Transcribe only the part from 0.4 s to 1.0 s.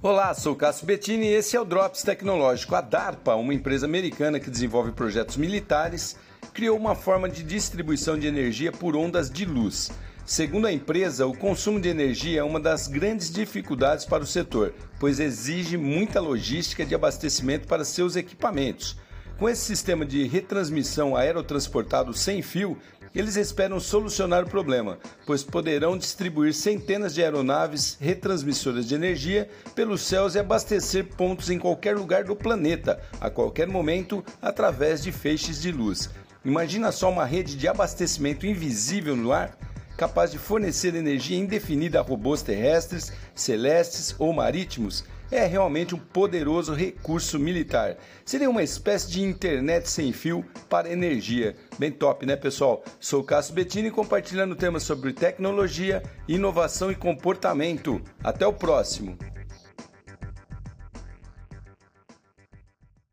Cássio